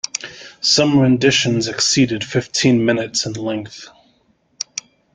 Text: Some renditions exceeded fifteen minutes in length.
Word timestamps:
Some 0.61 0.97
renditions 0.97 1.67
exceeded 1.67 2.23
fifteen 2.23 2.83
minutes 2.83 3.27
in 3.27 3.33
length. 3.33 3.87